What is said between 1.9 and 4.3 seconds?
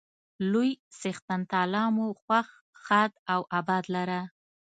مو خوښ، ښاد او اباد لره.